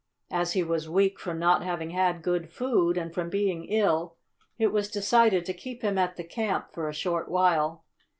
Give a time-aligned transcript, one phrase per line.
[0.31, 4.15] As he was weak from not having had good food, and from being ill,
[4.57, 7.83] it was decided to keep him at the camp for a short while.